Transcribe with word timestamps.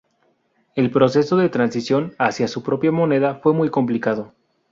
El 0.73 0.89
proceso 0.89 1.37
de 1.37 1.49
transición 1.49 2.15
hacia 2.17 2.47
su 2.47 2.63
propia 2.63 2.91
moneda 2.91 3.35
fue 3.35 3.53
muy 3.53 3.69
complicado. 3.69 4.33